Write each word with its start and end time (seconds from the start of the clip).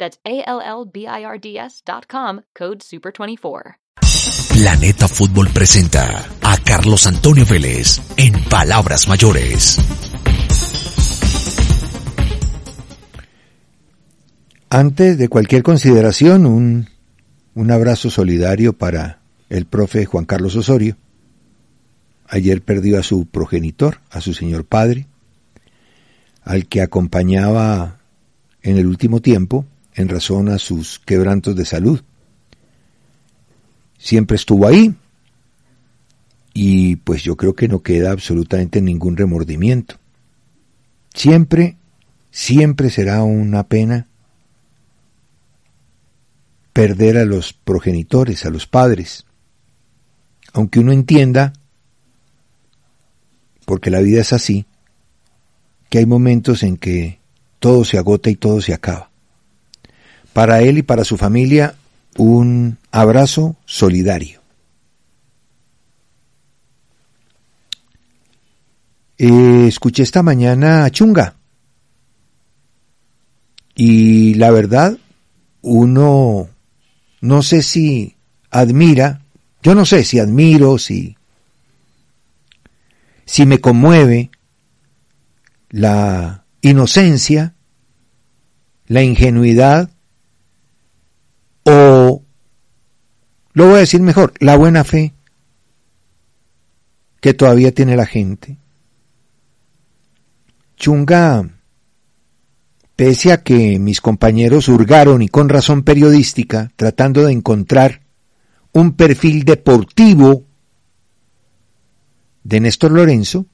That's 0.00 0.18
A 0.24 0.42
L 0.46 0.60
L 0.62 0.86
B 0.90 1.06
I 1.06 1.24
R 1.24 1.38
D 1.38 1.58
S.com, 1.58 2.40
code 2.54 2.80
SUPER24. 2.80 3.76
Planeta 4.54 5.06
Fútbol 5.08 5.48
presenta 5.52 6.24
a 6.42 6.56
Carlos 6.56 7.06
Antonio 7.06 7.44
Vélez 7.44 8.00
en 8.16 8.32
Palabras 8.44 9.06
Mayores. 9.08 9.78
Antes 14.70 15.18
de 15.18 15.28
cualquier 15.28 15.62
consideración, 15.62 16.46
un, 16.46 16.88
un 17.54 17.70
abrazo 17.70 18.08
solidario 18.08 18.72
para 18.72 19.20
el 19.50 19.66
profe 19.66 20.06
Juan 20.06 20.24
Carlos 20.24 20.56
Osorio. 20.56 20.96
Ayer 22.26 22.62
perdió 22.62 22.98
a 22.98 23.02
su 23.02 23.26
progenitor, 23.26 24.00
a 24.10 24.22
su 24.22 24.32
señor 24.32 24.64
padre, 24.64 25.08
al 26.42 26.66
que 26.66 26.80
acompañaba 26.80 27.98
en 28.62 28.78
el 28.78 28.86
último 28.86 29.20
tiempo 29.20 29.66
en 29.94 30.08
razón 30.08 30.48
a 30.48 30.58
sus 30.58 30.98
quebrantos 30.98 31.56
de 31.56 31.64
salud. 31.64 32.02
Siempre 33.98 34.36
estuvo 34.36 34.66
ahí 34.66 34.94
y 36.54 36.96
pues 36.96 37.22
yo 37.22 37.36
creo 37.36 37.54
que 37.54 37.68
no 37.68 37.82
queda 37.82 38.10
absolutamente 38.10 38.80
ningún 38.80 39.16
remordimiento. 39.16 39.96
Siempre, 41.14 41.76
siempre 42.30 42.90
será 42.90 43.22
una 43.22 43.64
pena 43.64 44.06
perder 46.72 47.18
a 47.18 47.24
los 47.24 47.52
progenitores, 47.52 48.46
a 48.46 48.50
los 48.50 48.66
padres. 48.66 49.26
Aunque 50.52 50.80
uno 50.80 50.92
entienda, 50.92 51.52
porque 53.64 53.90
la 53.90 54.00
vida 54.00 54.20
es 54.20 54.32
así, 54.32 54.66
que 55.88 55.98
hay 55.98 56.06
momentos 56.06 56.62
en 56.62 56.76
que 56.76 57.20
todo 57.58 57.84
se 57.84 57.98
agota 57.98 58.30
y 58.30 58.36
todo 58.36 58.60
se 58.60 58.72
acaba. 58.72 59.09
Para 60.40 60.62
él 60.62 60.78
y 60.78 60.82
para 60.82 61.04
su 61.04 61.18
familia, 61.18 61.74
un 62.16 62.78
abrazo 62.90 63.56
solidario. 63.66 64.40
Eh, 69.18 69.66
escuché 69.68 70.02
esta 70.02 70.22
mañana 70.22 70.86
a 70.86 70.90
Chunga 70.90 71.34
y 73.74 74.32
la 74.32 74.50
verdad, 74.50 74.96
uno 75.60 76.48
no 77.20 77.42
sé 77.42 77.60
si 77.60 78.16
admira, 78.50 79.20
yo 79.62 79.74
no 79.74 79.84
sé 79.84 80.04
si 80.04 80.20
admiro, 80.20 80.78
si, 80.78 81.18
si 83.26 83.44
me 83.44 83.58
conmueve 83.58 84.30
la 85.68 86.44
inocencia, 86.62 87.52
la 88.86 89.02
ingenuidad 89.02 89.90
o, 91.64 92.22
lo 93.52 93.66
voy 93.66 93.76
a 93.76 93.80
decir 93.80 94.00
mejor, 94.00 94.32
la 94.38 94.56
buena 94.56 94.84
fe 94.84 95.14
que 97.20 97.34
todavía 97.34 97.72
tiene 97.72 97.96
la 97.96 98.06
gente. 98.06 98.56
Chunga 100.76 101.60
Pese 103.00 103.32
a 103.32 103.42
que 103.42 103.78
mis 103.78 104.02
compañeros 104.02 104.68
hurgaron 104.68 105.22
y 105.22 105.28
con 105.28 105.48
razón 105.48 105.84
periodística 105.84 106.70
tratando 106.76 107.22
de 107.22 107.32
encontrar 107.32 108.02
un 108.72 108.92
perfil 108.92 109.44
deportivo 109.44 110.44
de 112.44 112.60
Néstor 112.60 112.90
Lorenzo, 112.92 113.46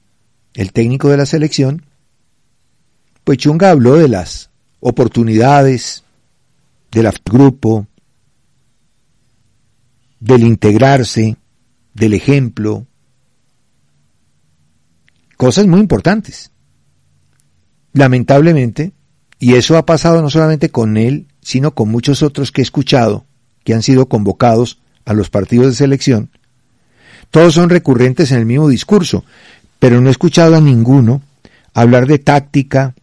el 0.53 0.73
técnico 0.73 1.07
de 1.07 1.15
la 1.15 1.25
selección, 1.25 1.85
pues 3.23 3.37
Chunga 3.37 3.69
habló 3.69 3.95
de 3.95 4.09
las 4.09 4.49
oportunidades 4.81 6.03
del 6.91 7.09
grupo, 7.23 7.87
del 10.19 10.43
integrarse, 10.43 11.37
del 11.93 12.13
ejemplo, 12.13 12.85
cosas 15.35 15.67
muy 15.67 15.79
importantes. 15.79 16.51
Lamentablemente, 17.93 18.91
y 19.39 19.53
eso 19.53 19.77
ha 19.77 19.85
pasado 19.85 20.21
no 20.21 20.29
solamente 20.29 20.69
con 20.69 20.97
él, 20.97 21.27
sino 21.41 21.73
con 21.73 21.89
muchos 21.89 22.23
otros 22.23 22.51
que 22.51 22.61
he 22.61 22.63
escuchado, 22.63 23.25
que 23.63 23.73
han 23.73 23.83
sido 23.83 24.07
convocados 24.07 24.79
a 25.05 25.13
los 25.13 25.29
partidos 25.29 25.67
de 25.67 25.73
selección. 25.73 26.29
Todos 27.31 27.53
son 27.53 27.69
recurrentes 27.69 28.31
en 28.31 28.39
el 28.39 28.45
mismo 28.45 28.67
discurso, 28.69 29.23
pero 29.79 30.01
no 30.01 30.07
he 30.07 30.11
escuchado 30.11 30.55
a 30.55 30.61
ninguno 30.61 31.21
hablar 31.73 32.07
de 32.07 32.19
táctica, 32.19 32.95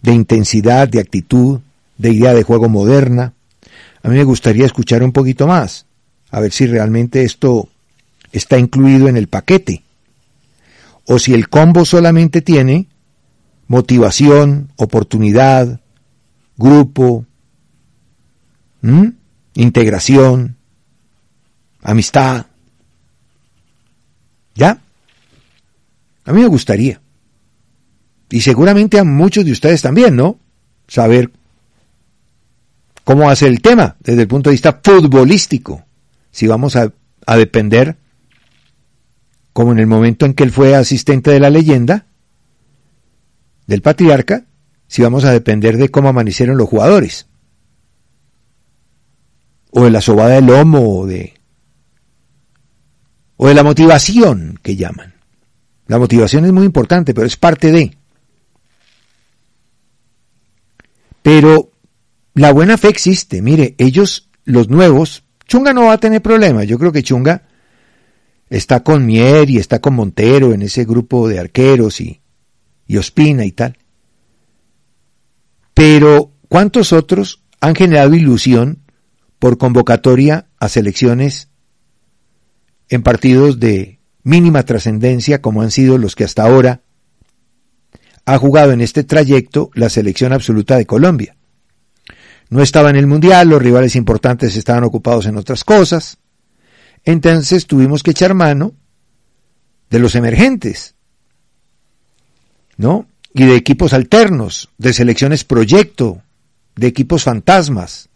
de 0.00 0.12
intensidad, 0.12 0.88
de 0.88 1.00
actitud, 1.00 1.60
de 1.98 2.10
idea 2.10 2.34
de 2.34 2.42
juego 2.42 2.68
moderna. 2.68 3.34
A 4.02 4.08
mí 4.08 4.16
me 4.16 4.24
gustaría 4.24 4.66
escuchar 4.66 5.02
un 5.02 5.12
poquito 5.12 5.46
más, 5.46 5.86
a 6.32 6.40
ver 6.40 6.50
si 6.50 6.66
realmente 6.66 7.22
esto 7.22 7.68
está 8.32 8.58
incluido 8.58 9.06
en 9.06 9.16
el 9.16 9.28
paquete, 9.28 9.84
o 11.04 11.18
si 11.18 11.34
el 11.34 11.48
combo 11.48 11.84
solamente 11.84 12.40
tiene 12.40 12.88
motivación, 13.68 14.70
oportunidad, 14.76 15.80
grupo, 16.56 17.26
integración, 19.54 20.56
amistad. 21.82 22.46
¿Ya? 24.54 24.78
A 26.24 26.32
mí 26.32 26.40
me 26.40 26.48
gustaría. 26.48 27.00
Y 28.30 28.40
seguramente 28.40 28.98
a 28.98 29.04
muchos 29.04 29.44
de 29.44 29.52
ustedes 29.52 29.82
también, 29.82 30.16
¿no? 30.16 30.38
Saber 30.88 31.30
cómo 33.04 33.28
hace 33.28 33.46
el 33.46 33.60
tema 33.60 33.96
desde 34.00 34.22
el 34.22 34.28
punto 34.28 34.48
de 34.48 34.54
vista 34.54 34.80
futbolístico. 34.82 35.84
Si 36.32 36.48
vamos 36.48 36.74
a, 36.74 36.92
a 37.26 37.36
depender, 37.36 37.96
como 39.52 39.70
en 39.70 39.78
el 39.78 39.86
momento 39.86 40.26
en 40.26 40.34
que 40.34 40.42
él 40.42 40.50
fue 40.50 40.74
asistente 40.74 41.30
de 41.30 41.38
la 41.38 41.50
leyenda, 41.50 42.06
del 43.66 43.82
patriarca 43.82 44.44
si 44.92 45.00
vamos 45.00 45.24
a 45.24 45.32
depender 45.32 45.78
de 45.78 45.90
cómo 45.90 46.10
amanecieron 46.10 46.58
los 46.58 46.68
jugadores. 46.68 47.26
O 49.70 49.84
de 49.84 49.90
la 49.90 50.02
sobada 50.02 50.34
del 50.34 50.44
lomo 50.44 50.98
o 50.98 51.06
de, 51.06 51.32
o 53.38 53.48
de 53.48 53.54
la 53.54 53.62
motivación 53.62 54.58
que 54.62 54.76
llaman. 54.76 55.14
La 55.86 55.98
motivación 55.98 56.44
es 56.44 56.52
muy 56.52 56.66
importante, 56.66 57.14
pero 57.14 57.26
es 57.26 57.38
parte 57.38 57.72
de. 57.72 57.96
Pero 61.22 61.70
la 62.34 62.52
buena 62.52 62.76
fe 62.76 62.88
existe. 62.88 63.40
Mire, 63.40 63.74
ellos, 63.78 64.28
los 64.44 64.68
nuevos, 64.68 65.21
Chunga 65.52 65.74
no 65.74 65.84
va 65.84 65.92
a 65.92 65.98
tener 65.98 66.22
problema. 66.22 66.64
Yo 66.64 66.78
creo 66.78 66.92
que 66.92 67.02
Chunga 67.02 67.42
está 68.48 68.82
con 68.82 69.04
Mier 69.04 69.50
y 69.50 69.58
está 69.58 69.82
con 69.82 69.92
Montero 69.92 70.54
en 70.54 70.62
ese 70.62 70.86
grupo 70.86 71.28
de 71.28 71.38
arqueros 71.38 72.00
y, 72.00 72.22
y 72.86 72.96
Ospina 72.96 73.44
y 73.44 73.52
tal. 73.52 73.76
Pero, 75.74 76.32
¿cuántos 76.48 76.94
otros 76.94 77.42
han 77.60 77.74
generado 77.74 78.14
ilusión 78.14 78.78
por 79.38 79.58
convocatoria 79.58 80.46
a 80.58 80.70
selecciones 80.70 81.50
en 82.88 83.02
partidos 83.02 83.60
de 83.60 84.00
mínima 84.22 84.62
trascendencia 84.62 85.42
como 85.42 85.60
han 85.60 85.70
sido 85.70 85.98
los 85.98 86.16
que 86.16 86.24
hasta 86.24 86.44
ahora 86.44 86.80
ha 88.24 88.38
jugado 88.38 88.72
en 88.72 88.80
este 88.80 89.04
trayecto 89.04 89.70
la 89.74 89.90
selección 89.90 90.32
absoluta 90.32 90.78
de 90.78 90.86
Colombia? 90.86 91.36
No 92.52 92.62
estaba 92.62 92.90
en 92.90 92.96
el 92.96 93.06
Mundial, 93.06 93.48
los 93.48 93.62
rivales 93.62 93.96
importantes 93.96 94.54
estaban 94.56 94.84
ocupados 94.84 95.24
en 95.24 95.38
otras 95.38 95.64
cosas, 95.64 96.18
Entonces 97.02 97.66
tuvimos 97.66 98.02
que 98.02 98.10
echar 98.10 98.34
mano 98.34 98.74
de 99.88 99.98
los 99.98 100.14
emergentes, 100.16 100.94
¿no? 102.76 103.06
Y 103.32 103.46
de 103.46 103.56
equipos 103.56 103.94
alternos, 103.94 104.68
de 104.76 104.92
selecciones 104.92 105.44
proyecto, 105.44 106.20
de 106.76 106.88
equipos 106.88 107.24
fantasmas, 107.24 108.10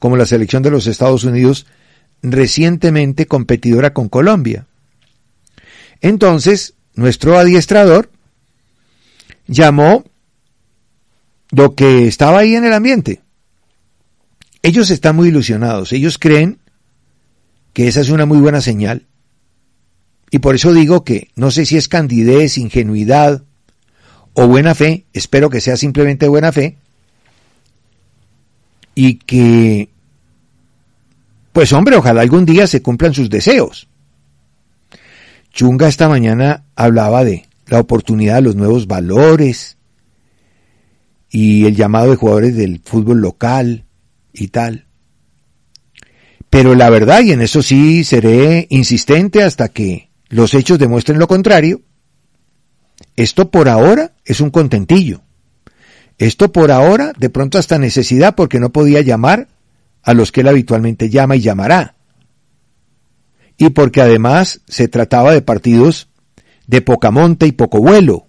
como 0.00 0.16
la 0.16 0.26
selección 0.26 0.64
de 0.64 0.72
los 0.72 0.88
Estados 0.88 1.22
Unidos 1.22 1.66
recientemente 2.22 3.26
competidora 3.26 3.92
con 3.92 4.08
Colombia. 4.08 4.66
Entonces, 6.00 6.74
nuestro 6.96 7.38
adiestrador 7.38 8.10
llamó 9.46 10.04
lo 11.52 11.76
que 11.76 12.08
estaba 12.08 12.40
ahí 12.40 12.56
en 12.56 12.64
el 12.64 12.72
ambiente. 12.72 13.22
Ellos 14.66 14.90
están 14.90 15.14
muy 15.14 15.28
ilusionados, 15.28 15.92
ellos 15.92 16.18
creen 16.18 16.58
que 17.72 17.86
esa 17.86 18.00
es 18.00 18.10
una 18.10 18.26
muy 18.26 18.38
buena 18.38 18.60
señal. 18.60 19.06
Y 20.32 20.40
por 20.40 20.56
eso 20.56 20.72
digo 20.72 21.04
que 21.04 21.30
no 21.36 21.52
sé 21.52 21.64
si 21.66 21.76
es 21.76 21.86
candidez, 21.86 22.58
ingenuidad 22.58 23.44
o 24.32 24.48
buena 24.48 24.74
fe, 24.74 25.04
espero 25.12 25.50
que 25.50 25.60
sea 25.60 25.76
simplemente 25.76 26.26
buena 26.26 26.50
fe, 26.50 26.78
y 28.96 29.18
que, 29.18 29.88
pues 31.52 31.72
hombre, 31.72 31.94
ojalá 31.94 32.22
algún 32.22 32.44
día 32.44 32.66
se 32.66 32.82
cumplan 32.82 33.14
sus 33.14 33.30
deseos. 33.30 33.86
Chunga 35.52 35.86
esta 35.86 36.08
mañana 36.08 36.64
hablaba 36.74 37.22
de 37.22 37.46
la 37.68 37.78
oportunidad 37.78 38.34
de 38.34 38.42
los 38.42 38.56
nuevos 38.56 38.88
valores 38.88 39.76
y 41.30 41.66
el 41.66 41.76
llamado 41.76 42.10
de 42.10 42.16
jugadores 42.16 42.56
del 42.56 42.80
fútbol 42.84 43.20
local 43.20 43.85
y 44.36 44.48
tal. 44.48 44.86
Pero 46.50 46.74
la 46.74 46.90
verdad, 46.90 47.22
y 47.22 47.32
en 47.32 47.42
eso 47.42 47.62
sí 47.62 48.04
seré 48.04 48.66
insistente 48.70 49.42
hasta 49.42 49.68
que 49.68 50.10
los 50.28 50.54
hechos 50.54 50.78
demuestren 50.78 51.18
lo 51.18 51.26
contrario, 51.26 51.82
esto 53.16 53.50
por 53.50 53.68
ahora 53.68 54.12
es 54.24 54.40
un 54.40 54.50
contentillo. 54.50 55.22
Esto 56.18 56.52
por 56.52 56.70
ahora, 56.70 57.12
de 57.18 57.28
pronto 57.28 57.58
hasta 57.58 57.78
necesidad, 57.78 58.34
porque 58.34 58.60
no 58.60 58.70
podía 58.70 59.02
llamar 59.02 59.48
a 60.02 60.14
los 60.14 60.32
que 60.32 60.42
él 60.42 60.48
habitualmente 60.48 61.10
llama 61.10 61.36
y 61.36 61.40
llamará. 61.40 61.96
Y 63.58 63.70
porque 63.70 64.00
además 64.00 64.60
se 64.66 64.88
trataba 64.88 65.32
de 65.32 65.42
partidos 65.42 66.08
de 66.66 66.80
poca 66.82 67.10
monta 67.10 67.46
y 67.46 67.52
poco 67.52 67.80
vuelo. 67.80 68.25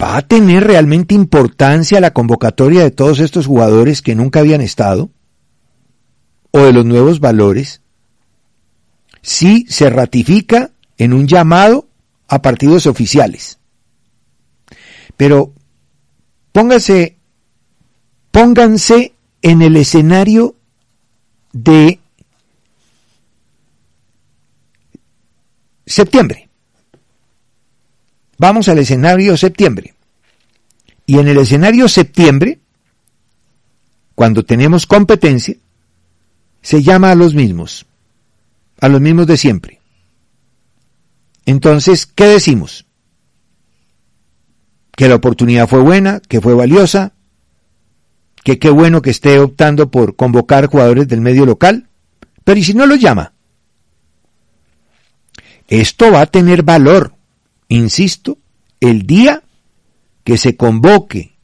¿Va 0.00 0.16
a 0.16 0.22
tener 0.22 0.64
realmente 0.64 1.14
importancia 1.14 2.00
la 2.00 2.12
convocatoria 2.12 2.82
de 2.82 2.90
todos 2.90 3.20
estos 3.20 3.46
jugadores 3.46 4.00
que 4.00 4.14
nunca 4.14 4.40
habían 4.40 4.62
estado? 4.62 5.10
¿O 6.50 6.60
de 6.60 6.72
los 6.72 6.86
nuevos 6.86 7.20
valores? 7.20 7.82
Si 9.20 9.66
se 9.68 9.90
ratifica 9.90 10.70
en 10.96 11.12
un 11.12 11.26
llamado 11.26 11.88
a 12.26 12.40
partidos 12.40 12.86
oficiales. 12.86 13.58
Pero 15.16 15.52
pónganse, 16.52 17.18
pónganse 18.30 19.14
en 19.42 19.60
el 19.60 19.76
escenario 19.76 20.56
de 21.52 22.00
septiembre. 25.84 26.48
Vamos 28.38 28.68
al 28.68 28.78
escenario 28.78 29.36
septiembre. 29.36 29.94
Y 31.06 31.18
en 31.18 31.28
el 31.28 31.38
escenario 31.38 31.88
septiembre, 31.88 32.60
cuando 34.14 34.44
tenemos 34.44 34.86
competencia, 34.86 35.56
se 36.60 36.82
llama 36.82 37.10
a 37.10 37.14
los 37.14 37.34
mismos, 37.34 37.86
a 38.80 38.88
los 38.88 39.00
mismos 39.00 39.26
de 39.26 39.36
siempre. 39.36 39.80
Entonces, 41.44 42.06
¿qué 42.06 42.26
decimos? 42.26 42.86
Que 44.96 45.08
la 45.08 45.16
oportunidad 45.16 45.68
fue 45.68 45.80
buena, 45.80 46.20
que 46.20 46.40
fue 46.40 46.54
valiosa, 46.54 47.12
que 48.44 48.58
qué 48.58 48.70
bueno 48.70 49.02
que 49.02 49.10
esté 49.10 49.38
optando 49.38 49.90
por 49.90 50.16
convocar 50.16 50.66
jugadores 50.66 51.08
del 51.08 51.20
medio 51.20 51.46
local, 51.46 51.88
pero 52.44 52.58
¿y 52.58 52.64
si 52.64 52.74
no 52.74 52.86
los 52.86 53.00
llama? 53.00 53.32
Esto 55.68 56.12
va 56.12 56.22
a 56.22 56.26
tener 56.26 56.62
valor 56.62 57.14
insisto, 57.76 58.38
el 58.80 59.06
día 59.06 59.42
que 60.24 60.38
se 60.38 60.56
convoque 60.56 61.36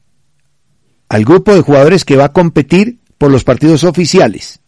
al 1.07 1.25
grupo 1.25 1.53
de 1.55 1.61
jugadores 1.61 2.05
que 2.05 2.15
va 2.15 2.25
a 2.25 2.33
competir 2.33 2.99
por 3.17 3.31
los 3.31 3.43
partidos 3.43 3.83
oficiales, 3.83 4.59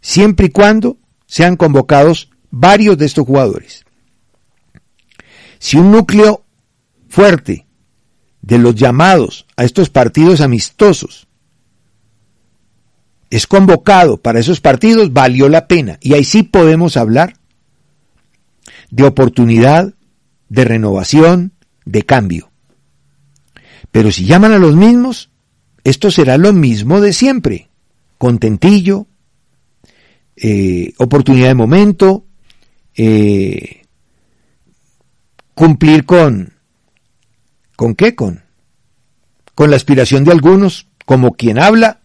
siempre 0.00 0.46
y 0.46 0.50
cuando 0.50 0.98
sean 1.26 1.56
convocados 1.56 2.30
varios 2.50 2.96
de 2.98 3.06
estos 3.06 3.26
jugadores. 3.26 3.84
Si 5.58 5.76
un 5.76 5.92
núcleo 5.92 6.44
fuerte 7.08 7.66
de 8.40 8.58
los 8.58 8.74
llamados 8.74 9.46
a 9.56 9.64
estos 9.64 9.90
partidos 9.90 10.40
amistosos 10.40 11.28
es 13.30 13.46
convocado 13.46 14.16
para 14.16 14.40
esos 14.40 14.60
partidos, 14.60 15.12
valió 15.12 15.48
la 15.48 15.68
pena. 15.68 15.98
Y 16.00 16.14
ahí 16.14 16.24
sí 16.24 16.42
podemos 16.42 16.96
hablar 16.96 17.34
de 18.90 19.04
oportunidad 19.04 19.94
de 20.50 20.64
renovación, 20.64 21.52
de 21.86 22.02
cambio. 22.02 22.50
Pero 23.90 24.12
si 24.12 24.26
llaman 24.26 24.52
a 24.52 24.58
los 24.58 24.76
mismos, 24.76 25.30
esto 25.84 26.10
será 26.10 26.36
lo 26.36 26.52
mismo 26.52 27.00
de 27.00 27.14
siempre. 27.14 27.70
Contentillo, 28.18 29.06
eh, 30.36 30.92
oportunidad 30.98 31.48
de 31.48 31.54
momento, 31.54 32.26
eh, 32.94 33.82
cumplir 35.54 36.04
con, 36.04 36.52
¿con 37.76 37.94
qué? 37.94 38.14
Con, 38.14 38.42
con 39.54 39.70
la 39.70 39.76
aspiración 39.76 40.24
de 40.24 40.32
algunos, 40.32 40.88
como 41.06 41.32
quien 41.32 41.58
habla, 41.58 42.00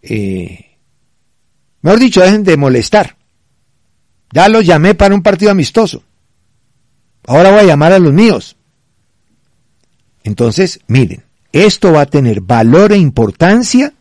eh, 0.00 0.76
mejor 1.82 2.00
dicho, 2.00 2.20
dejen 2.20 2.44
de 2.44 2.56
molestar. 2.56 3.16
Ya 4.32 4.48
los 4.48 4.64
llamé 4.64 4.94
para 4.94 5.14
un 5.14 5.22
partido 5.22 5.50
amistoso. 5.50 6.04
Ahora 7.26 7.50
voy 7.50 7.60
a 7.60 7.64
llamar 7.64 7.92
a 7.92 7.98
los 7.98 8.12
míos. 8.12 8.56
Entonces, 10.22 10.80
miren, 10.86 11.24
esto 11.52 11.92
va 11.92 12.02
a 12.02 12.06
tener 12.06 12.40
valor 12.40 12.92
e 12.92 12.96
importancia 12.96 13.92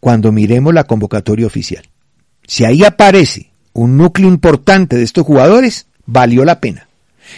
cuando 0.00 0.32
miremos 0.32 0.74
la 0.74 0.84
convocatoria 0.84 1.46
oficial. 1.46 1.88
Si 2.46 2.64
ahí 2.64 2.84
aparece 2.84 3.50
un 3.72 3.96
núcleo 3.96 4.28
importante 4.28 4.96
de 4.96 5.02
estos 5.02 5.24
jugadores, 5.24 5.86
valió 6.06 6.44
la 6.44 6.60
pena. 6.60 6.88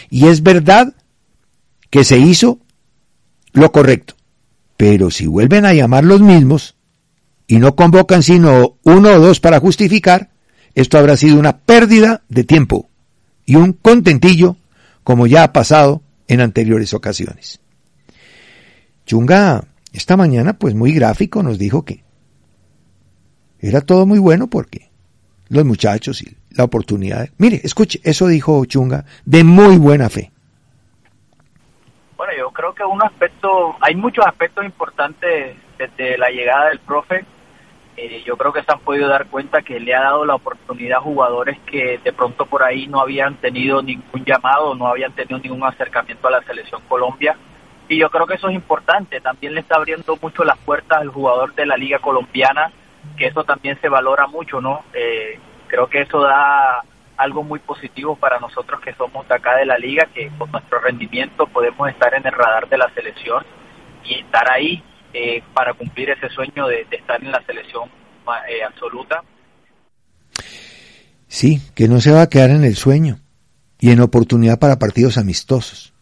Y 0.09 0.27
es 0.27 0.43
verdad 0.43 0.93
que 1.89 2.03
se 2.03 2.17
hizo 2.17 2.59
lo 3.53 3.71
correcto. 3.71 4.15
Pero 4.77 5.11
si 5.11 5.27
vuelven 5.27 5.65
a 5.65 5.73
llamar 5.73 6.03
los 6.03 6.21
mismos 6.21 6.75
y 7.47 7.57
no 7.59 7.75
convocan 7.75 8.23
sino 8.23 8.77
uno 8.83 9.09
o 9.09 9.19
dos 9.19 9.39
para 9.39 9.59
justificar, 9.59 10.29
esto 10.75 10.97
habrá 10.97 11.17
sido 11.17 11.37
una 11.37 11.57
pérdida 11.57 12.23
de 12.29 12.43
tiempo 12.43 12.90
y 13.51 13.57
un 13.57 13.73
contentillo 13.73 14.55
como 15.03 15.27
ya 15.27 15.43
ha 15.43 15.51
pasado 15.51 16.01
en 16.29 16.39
anteriores 16.39 16.93
ocasiones. 16.93 17.59
Chunga 19.05 19.65
esta 19.91 20.15
mañana 20.15 20.53
pues 20.53 20.73
muy 20.73 20.93
gráfico 20.93 21.43
nos 21.43 21.59
dijo 21.59 21.83
que 21.83 22.01
era 23.59 23.81
todo 23.81 24.05
muy 24.05 24.19
bueno 24.19 24.47
porque 24.47 24.89
los 25.49 25.65
muchachos 25.65 26.21
y 26.21 26.37
la 26.51 26.63
oportunidad. 26.63 27.27
Mire, 27.39 27.59
escuche, 27.61 27.99
eso 28.05 28.27
dijo 28.27 28.63
Chunga 28.63 29.03
de 29.25 29.43
muy 29.43 29.75
buena 29.77 30.07
fe. 30.07 30.31
Bueno, 32.15 32.31
yo 32.39 32.51
creo 32.51 32.73
que 32.73 32.85
un 32.85 33.03
aspecto, 33.03 33.75
hay 33.81 33.95
muchos 33.95 34.25
aspectos 34.25 34.63
importantes 34.63 35.57
desde 35.77 36.17
la 36.17 36.29
llegada 36.29 36.69
del 36.69 36.79
profe 36.79 37.25
eh, 37.97 38.23
yo 38.25 38.37
creo 38.37 38.53
que 38.53 38.63
se 38.63 38.71
han 38.71 38.79
podido 38.79 39.07
dar 39.07 39.27
cuenta 39.27 39.61
que 39.61 39.79
le 39.79 39.93
ha 39.93 40.01
dado 40.01 40.25
la 40.25 40.35
oportunidad 40.35 40.99
a 40.99 41.01
jugadores 41.01 41.59
que 41.65 41.99
de 42.03 42.13
pronto 42.13 42.45
por 42.45 42.63
ahí 42.63 42.87
no 42.87 43.01
habían 43.01 43.35
tenido 43.35 43.81
ningún 43.81 44.23
llamado, 44.25 44.75
no 44.75 44.87
habían 44.87 45.11
tenido 45.13 45.39
ningún 45.39 45.63
acercamiento 45.63 46.27
a 46.27 46.31
la 46.31 46.43
selección 46.43 46.81
Colombia. 46.87 47.35
Y 47.89 47.97
yo 47.97 48.09
creo 48.09 48.25
que 48.25 48.35
eso 48.35 48.47
es 48.47 48.55
importante. 48.55 49.19
También 49.19 49.53
le 49.53 49.59
está 49.59 49.75
abriendo 49.75 50.17
mucho 50.21 50.43
las 50.43 50.57
puertas 50.59 50.99
al 50.99 51.09
jugador 51.09 51.53
de 51.53 51.65
la 51.65 51.75
Liga 51.75 51.99
Colombiana, 51.99 52.71
que 53.17 53.27
eso 53.27 53.43
también 53.43 53.77
se 53.81 53.89
valora 53.89 54.27
mucho, 54.27 54.61
¿no? 54.61 54.83
Eh, 54.93 55.37
creo 55.67 55.87
que 55.87 56.01
eso 56.01 56.21
da 56.21 56.83
algo 57.17 57.43
muy 57.43 57.59
positivo 57.59 58.15
para 58.15 58.39
nosotros 58.39 58.79
que 58.81 58.93
somos 58.93 59.29
acá 59.29 59.57
de 59.57 59.65
la 59.65 59.77
liga, 59.77 60.07
que 60.13 60.31
con 60.37 60.51
nuestro 60.51 60.79
rendimiento 60.79 61.45
podemos 61.47 61.89
estar 61.89 62.13
en 62.13 62.25
el 62.25 62.31
radar 62.31 62.67
de 62.69 62.77
la 62.77 62.89
selección 62.93 63.45
y 64.03 64.15
estar 64.15 64.49
ahí 64.49 64.83
eh, 65.13 65.43
para 65.53 65.73
cumplir 65.73 66.09
ese 66.09 66.29
sueño 66.29 66.67
de, 66.67 66.85
estar 66.91 67.21
en 67.23 67.31
la 67.31 67.43
selección 67.45 67.89
eh, 68.49 68.63
absoluta. 68.63 69.23
Sí, 71.27 71.61
que 71.75 71.87
no 71.87 72.01
se 72.01 72.11
va 72.11 72.23
a 72.23 72.29
quedar 72.29 72.49
en 72.49 72.63
el 72.63 72.75
sueño 72.75 73.19
y 73.79 73.91
en 73.91 74.01
oportunidad 74.01 74.59
para 74.59 74.79
partidos 74.79 75.17
amistosos. 75.17 75.93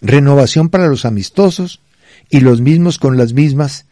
Renovación 0.00 0.68
para 0.68 0.86
los 0.86 1.04
amistosos 1.04 1.80
y 2.30 2.40
los 2.40 2.60
mismos 2.60 2.98
con 2.98 3.16
las 3.16 3.32
mismas 3.32 3.86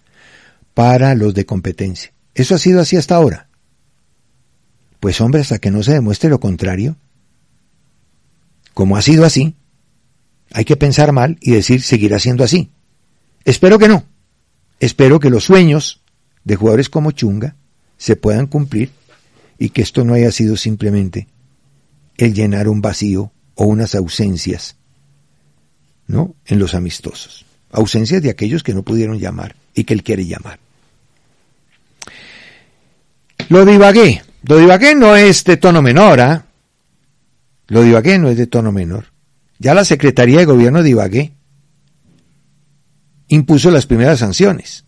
para 0.74 1.14
los 1.14 1.34
de 1.34 1.46
competencia. 1.46 2.12
Eso 2.34 2.54
ha 2.54 2.58
sido 2.58 2.80
así 2.80 2.96
hasta 2.96 3.14
ahora. 3.14 3.48
Pues 5.00 5.20
hombre, 5.20 5.40
hasta 5.40 5.58
que 5.58 5.70
no 5.70 5.82
se 5.82 5.92
demuestre 5.92 6.30
lo 6.30 6.40
contrario, 6.40 6.96
como 8.72 8.96
ha 8.96 9.02
sido 9.02 9.24
así, 9.24 9.54
hay 10.52 10.64
que 10.64 10.76
pensar 10.76 11.12
mal 11.12 11.38
y 11.40 11.52
decir 11.52 11.82
seguirá 11.82 12.18
siendo 12.18 12.44
así. 12.44 12.70
Espero 13.44 13.78
que 13.78 13.88
no. 13.88 14.04
Espero 14.84 15.18
que 15.18 15.30
los 15.30 15.44
sueños 15.44 16.02
de 16.44 16.56
jugadores 16.56 16.90
como 16.90 17.10
Chunga 17.12 17.56
se 17.96 18.16
puedan 18.16 18.46
cumplir 18.46 18.90
y 19.58 19.70
que 19.70 19.80
esto 19.80 20.04
no 20.04 20.12
haya 20.12 20.30
sido 20.30 20.58
simplemente 20.58 21.26
el 22.18 22.34
llenar 22.34 22.68
un 22.68 22.82
vacío 22.82 23.32
o 23.54 23.64
unas 23.64 23.94
ausencias, 23.94 24.76
¿no? 26.06 26.34
En 26.44 26.58
los 26.58 26.74
amistosos. 26.74 27.46
Ausencias 27.70 28.20
de 28.20 28.28
aquellos 28.28 28.62
que 28.62 28.74
no 28.74 28.82
pudieron 28.82 29.18
llamar 29.18 29.56
y 29.74 29.84
que 29.84 29.94
él 29.94 30.02
quiere 30.02 30.26
llamar. 30.26 30.58
Lo 33.48 33.64
de. 33.64 34.22
Lo 34.42 34.56
de 34.58 34.94
no 34.96 35.16
es 35.16 35.44
de 35.44 35.56
tono 35.56 35.80
menor, 35.80 36.20
¿ah? 36.20 36.44
Lo 37.68 37.80
de 37.80 38.18
no 38.18 38.28
es 38.28 38.36
de 38.36 38.46
tono 38.48 38.70
menor. 38.70 39.06
Ya 39.58 39.72
la 39.72 39.86
Secretaría 39.86 40.40
de 40.40 40.44
Gobierno 40.44 40.82
de 40.82 41.33
impuso 43.28 43.70
las 43.70 43.86
primeras 43.86 44.20
sanciones. 44.20 44.84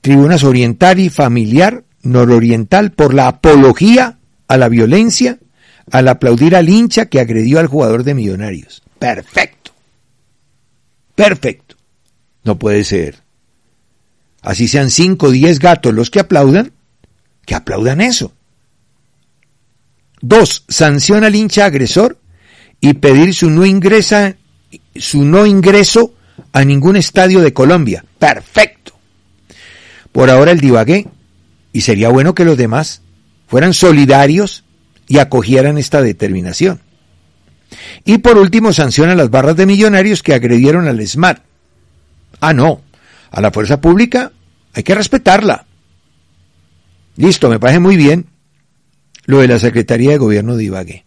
Tribunas 0.00 0.44
Oriental 0.44 0.98
y 0.98 1.10
Familiar 1.10 1.84
Nororiental 2.02 2.92
por 2.92 3.12
la 3.12 3.28
apología 3.28 4.18
a 4.48 4.56
la 4.56 4.68
violencia 4.68 5.38
al 5.90 6.08
aplaudir 6.08 6.56
al 6.56 6.68
hincha 6.68 7.06
que 7.06 7.20
agredió 7.20 7.58
al 7.58 7.66
jugador 7.66 8.04
de 8.04 8.14
Millonarios. 8.14 8.82
Perfecto. 8.98 9.72
Perfecto. 11.14 11.76
No 12.44 12.58
puede 12.58 12.84
ser. 12.84 13.18
Así 14.42 14.68
sean 14.68 14.90
cinco 14.90 15.26
o 15.26 15.30
diez 15.30 15.58
gatos 15.58 15.92
los 15.92 16.10
que 16.10 16.20
aplaudan, 16.20 16.72
que 17.44 17.54
aplaudan 17.54 18.00
eso. 18.00 18.32
Dos, 20.22 20.64
sanciona 20.68 21.26
al 21.26 21.34
hincha 21.34 21.66
agresor 21.66 22.18
y 22.80 22.94
pedir 22.94 23.34
su 23.34 23.50
no 23.50 23.66
ingresa, 23.66 24.36
su 24.96 25.24
no 25.24 25.46
ingreso 25.46 26.14
a 26.52 26.64
ningún 26.64 26.96
estadio 26.96 27.40
de 27.40 27.52
Colombia. 27.52 28.04
Perfecto. 28.18 28.92
Por 30.12 30.30
ahora 30.30 30.50
el 30.50 30.60
divagué, 30.60 31.06
y 31.72 31.82
sería 31.82 32.08
bueno 32.08 32.34
que 32.34 32.44
los 32.44 32.56
demás 32.56 33.02
fueran 33.46 33.74
solidarios 33.74 34.64
y 35.06 35.18
acogieran 35.18 35.78
esta 35.78 36.02
determinación. 36.02 36.80
Y 38.04 38.18
por 38.18 38.38
último, 38.38 38.72
sanciona 38.72 39.14
las 39.14 39.30
barras 39.30 39.56
de 39.56 39.66
millonarios 39.66 40.22
que 40.22 40.34
agredieron 40.34 40.88
al 40.88 41.06
SMAT. 41.06 41.42
Ah, 42.40 42.52
no, 42.52 42.80
a 43.30 43.40
la 43.40 43.50
fuerza 43.50 43.80
pública 43.80 44.32
hay 44.72 44.82
que 44.82 44.94
respetarla. 44.94 45.66
Listo, 47.16 47.50
me 47.50 47.60
parece 47.60 47.80
muy 47.80 47.96
bien 47.96 48.26
lo 49.26 49.40
de 49.40 49.48
la 49.48 49.58
Secretaría 49.58 50.12
de 50.12 50.18
Gobierno 50.18 50.56
de 50.56 50.64
Ibagué. 50.64 51.04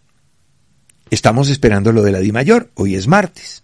Estamos 1.10 1.48
esperando 1.50 1.92
lo 1.92 2.02
de 2.02 2.12
la 2.12 2.20
Di 2.20 2.32
Mayor, 2.32 2.70
hoy 2.74 2.94
es 2.94 3.06
martes. 3.08 3.63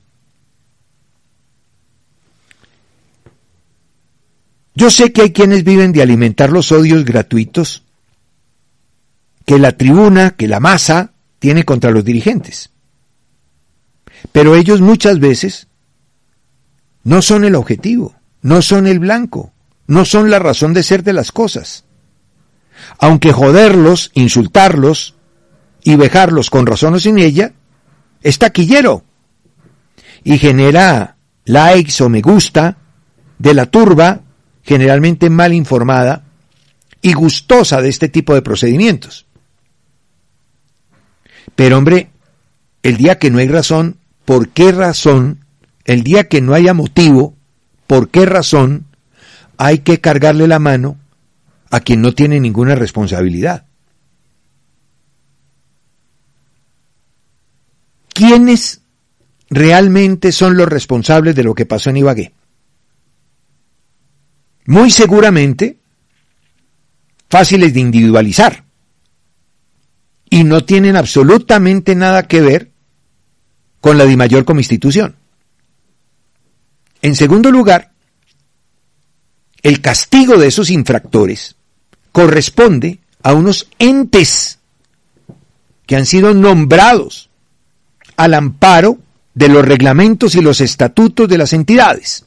Yo 4.75 4.91
sé 4.91 5.13
que 5.13 5.23
hay 5.23 5.33
quienes 5.33 5.65
viven 5.65 5.93
de 5.93 6.03
alimentar 6.03 6.51
los 6.51 6.73
odios 6.73 7.05
gratuitos 7.05 7.85
que 9.45 9.59
la 9.59 9.73
tribuna, 9.73 10.31
que 10.31 10.47
la 10.47 10.61
masa 10.61 11.13
tiene 11.39 11.65
contra 11.65 11.91
los 11.91 12.05
dirigentes. 12.05 12.71
Pero 14.33 14.55
ellos 14.55 14.81
muchas 14.81 15.19
veces 15.19 15.67
no 17.03 17.23
son 17.23 17.45
el 17.45 17.55
objetivo, 17.55 18.15
no 18.43 18.63
son 18.63 18.87
el 18.87 18.99
blanco, 18.99 19.53
no 19.87 20.05
son 20.05 20.31
la 20.31 20.39
razón 20.39 20.73
de 20.75 20.83
ser 20.83 21.03
de 21.03 21.15
las 21.15 21.33
cosas. 21.33 21.85
Aunque 22.99 23.33
joderlos, 23.33 24.11
insultarlos 24.15 25.17
y 25.83 25.97
vejarlos 25.97 26.51
con 26.51 26.67
razón 26.67 26.95
o 26.95 26.99
sin 27.01 27.19
ella, 27.19 27.53
es 28.23 28.39
taquillero 28.39 29.05
y 30.23 30.39
genera 30.39 31.17
likes 31.45 32.03
o 32.03 32.09
me 32.09 32.21
gusta 32.21 32.77
de 33.39 33.55
la 33.55 33.67
turba 33.67 34.21
generalmente 34.63 35.31
mal 35.31 35.53
informada 35.53 36.25
y 37.03 37.13
gustosa 37.13 37.81
de 37.81 37.89
este 37.89 38.09
tipo 38.09 38.35
de 38.35 38.43
procedimientos. 38.43 39.27
Pero 41.55 41.79
hombre, 41.79 42.11
el 42.83 42.97
día 42.97 43.19
que 43.19 43.31
no 43.31 43.39
hay 43.39 43.49
razón, 43.49 43.97
¿por 44.25 44.49
qué 44.49 44.73
razón? 44.73 45.45
El 45.85 46.03
día 46.03 46.29
que 46.29 46.41
no 46.41 46.55
haya 46.55 46.75
motivo, 46.75 47.35
¿por 47.87 48.11
qué 48.11 48.27
razón 48.27 48.87
hay 49.57 49.79
que 49.79 50.01
cargarle 50.01 50.47
la 50.47 50.59
mano 50.59 50.97
a 51.71 51.81
quien 51.81 52.01
no 52.01 52.13
tiene 52.13 52.41
ninguna 52.41 52.75
responsabilidad? 52.75 53.67
¿Quiénes 58.13 58.83
realmente 59.49 60.33
son 60.33 60.57
los 60.57 60.69
responsables 60.69 61.35
de 61.35 61.45
lo 61.45 61.55
que 61.55 61.67
pasó 61.67 61.91
en 61.91 61.99
Ibagué? 61.99 62.33
Muy 64.71 64.93
seguramente 64.93 65.81
fáciles 67.29 67.75
de 67.75 67.81
individualizar 67.81 68.67
y 70.31 70.45
no 70.45 70.65
tienen 70.65 70.95
absolutamente 70.95 71.97
nada 71.97 72.29
que 72.29 72.41
ver 72.41 72.71
con 73.81 73.99
la 73.99 74.05
DIMAYOR 74.05 74.45
como 74.45 74.61
institución. 74.61 75.17
En 77.03 77.17
segundo 77.17 77.51
lugar, 77.51 77.91
el 79.65 79.81
castigo 79.81 80.37
de 80.37 80.47
esos 80.47 80.71
infractores 80.71 81.57
corresponde 82.13 83.01
a 83.25 83.33
unos 83.33 83.67
entes 83.81 84.61
que 85.85 85.97
han 85.97 86.07
sido 86.07 86.33
nombrados 86.33 87.29
al 88.17 88.35
amparo 88.35 89.01
de 89.35 89.49
los 89.49 89.65
reglamentos 89.65 90.37
y 90.37 90.41
los 90.41 90.61
estatutos 90.61 91.29
de 91.29 91.39
las 91.39 91.55
entidades. 91.55 92.25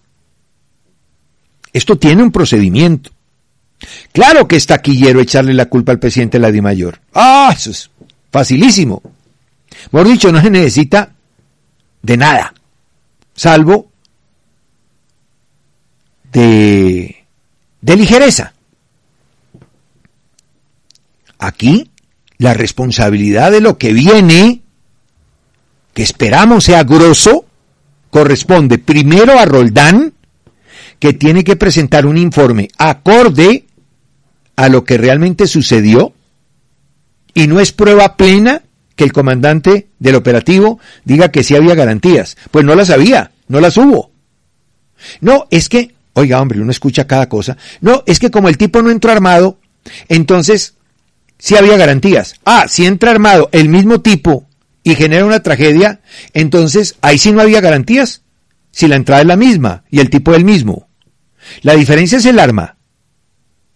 Esto 1.73 1.97
tiene 1.97 2.23
un 2.23 2.31
procedimiento. 2.31 3.09
Claro 4.13 4.47
que 4.47 4.55
es 4.55 4.65
taquillero 4.65 5.19
echarle 5.19 5.53
la 5.53 5.65
culpa 5.65 5.91
al 5.91 5.99
presidente 5.99 6.39
de 6.39 6.41
la. 6.41 7.01
Ah, 7.13 7.51
eso 7.53 7.71
es 7.71 7.89
Facilísimo. 8.31 9.01
Por 9.91 10.07
dicho, 10.07 10.31
no 10.31 10.41
se 10.41 10.49
necesita 10.49 11.13
de 12.01 12.17
nada, 12.17 12.53
salvo 13.35 13.91
de, 16.31 17.25
de 17.79 17.95
ligereza. 17.95 18.53
Aquí, 21.37 21.91
la 22.39 22.55
responsabilidad 22.55 23.51
de 23.51 23.61
lo 23.61 23.77
que 23.77 23.93
viene, 23.93 24.61
que 25.93 26.01
esperamos 26.01 26.63
sea 26.63 26.83
grosso, 26.83 27.45
corresponde 28.09 28.79
primero 28.79 29.37
a 29.37 29.45
Roldán, 29.45 30.12
que 31.03 31.11
tiene 31.11 31.43
que 31.43 31.57
presentar 31.57 32.05
un 32.05 32.17
informe 32.17 32.69
acorde 32.77 33.65
a 34.55 34.69
lo 34.69 34.85
que 34.85 34.97
realmente 34.97 35.47
sucedió, 35.47 36.13
y 37.33 37.47
no 37.47 37.59
es 37.59 37.73
prueba 37.73 38.15
plena 38.15 38.61
que 38.95 39.03
el 39.03 39.11
comandante 39.11 39.89
del 39.99 40.15
operativo 40.15 40.79
diga 41.03 41.29
que 41.29 41.43
sí 41.43 41.57
había 41.57 41.75
garantías. 41.75 42.37
Pues 42.51 42.63
no 42.63 42.73
las 42.73 42.89
había, 42.89 43.31
no 43.49 43.59
las 43.59 43.75
hubo. 43.75 44.11
No, 45.19 45.45
es 45.51 45.67
que, 45.67 45.93
oiga 46.13 46.39
hombre, 46.39 46.61
uno 46.61 46.71
escucha 46.71 47.05
cada 47.05 47.27
cosa. 47.27 47.57
No, 47.81 48.03
es 48.05 48.17
que 48.17 48.31
como 48.31 48.47
el 48.47 48.57
tipo 48.57 48.81
no 48.81 48.89
entró 48.89 49.11
armado, 49.11 49.59
entonces 50.07 50.75
sí 51.37 51.57
había 51.57 51.75
garantías. 51.75 52.35
Ah, 52.45 52.67
si 52.69 52.85
entra 52.85 53.11
armado 53.11 53.49
el 53.51 53.67
mismo 53.67 53.99
tipo 53.99 54.47
y 54.85 54.95
genera 54.95 55.25
una 55.25 55.43
tragedia, 55.43 55.99
entonces 56.33 56.95
ahí 57.01 57.17
sí 57.17 57.33
no 57.33 57.41
había 57.41 57.59
garantías. 57.59 58.21
Si 58.71 58.87
la 58.87 58.95
entrada 58.95 59.21
es 59.21 59.27
la 59.27 59.35
misma 59.35 59.83
y 59.91 59.99
el 59.99 60.09
tipo 60.09 60.31
es 60.31 60.37
el 60.37 60.45
mismo. 60.45 60.87
La 61.61 61.73
diferencia 61.75 62.17
es 62.17 62.25
el 62.25 62.39
arma. 62.39 62.77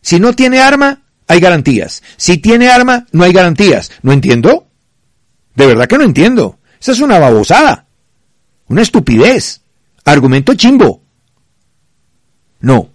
Si 0.02 0.20
no 0.20 0.34
tiene 0.34 0.60
arma, 0.60 1.04
hay 1.28 1.40
garantías. 1.40 2.02
Si 2.16 2.38
tiene 2.38 2.70
arma, 2.70 3.06
no 3.12 3.24
hay 3.24 3.34
garantías. 3.34 3.92
¿No 4.02 4.14
entiendo? 4.14 4.68
De 5.56 5.66
verdad 5.66 5.88
que 5.88 5.98
no 5.98 6.04
entiendo. 6.04 6.60
Esa 6.80 6.94
es 6.94 7.00
una 7.00 7.20
babosada. 7.20 7.88
Una 8.68 8.82
estupidez. 8.82 9.62
Argumento 10.06 10.54
chimbo. 10.54 11.04
No. 12.60 12.90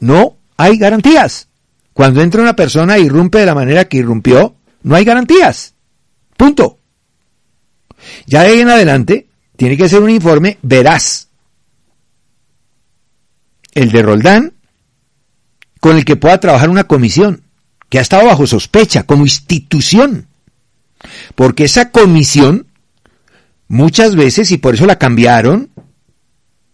No 0.00 0.38
hay 0.56 0.76
garantías. 0.78 1.48
Cuando 1.92 2.22
entra 2.22 2.42
una 2.42 2.56
persona 2.56 2.96
e 2.96 3.02
irrumpe 3.02 3.38
de 3.38 3.46
la 3.46 3.54
manera 3.54 3.86
que 3.86 3.98
irrumpió, 3.98 4.56
no 4.82 4.94
hay 4.94 5.04
garantías. 5.04 5.74
Punto. 6.36 6.78
Ya 8.26 8.42
de 8.42 8.50
ahí 8.50 8.60
en 8.60 8.68
adelante, 8.68 9.28
tiene 9.56 9.76
que 9.76 9.88
ser 9.88 10.00
un 10.00 10.10
informe 10.10 10.58
veraz. 10.62 11.27
El 13.74 13.90
de 13.92 14.02
Roldán, 14.02 14.54
con 15.80 15.96
el 15.96 16.04
que 16.04 16.16
pueda 16.16 16.40
trabajar 16.40 16.70
una 16.70 16.84
comisión 16.84 17.42
que 17.88 17.98
ha 17.98 18.02
estado 18.02 18.26
bajo 18.26 18.46
sospecha 18.46 19.04
como 19.04 19.24
institución. 19.24 20.26
Porque 21.34 21.64
esa 21.64 21.90
comisión, 21.90 22.66
muchas 23.68 24.16
veces, 24.16 24.50
y 24.50 24.58
por 24.58 24.74
eso 24.74 24.86
la 24.86 24.98
cambiaron, 24.98 25.70